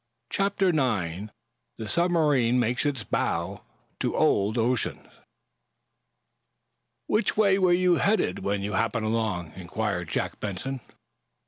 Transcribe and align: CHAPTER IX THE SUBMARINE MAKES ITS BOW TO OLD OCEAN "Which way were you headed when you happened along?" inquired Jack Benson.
CHAPTER 0.31 0.69
IX 0.69 1.29
THE 1.77 1.87
SUBMARINE 1.87 2.59
MAKES 2.59 2.87
ITS 2.87 3.03
BOW 3.03 3.61
TO 3.99 4.17
OLD 4.17 4.57
OCEAN 4.57 5.07
"Which 7.05 7.37
way 7.37 7.59
were 7.59 7.71
you 7.71 7.97
headed 7.97 8.39
when 8.39 8.63
you 8.63 8.73
happened 8.73 9.05
along?" 9.05 9.53
inquired 9.55 10.09
Jack 10.09 10.39
Benson. 10.39 10.81